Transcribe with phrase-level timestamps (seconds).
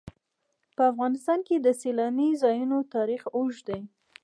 [0.75, 3.79] په افغانستان کې د سیلانی ځایونه تاریخ اوږد دی.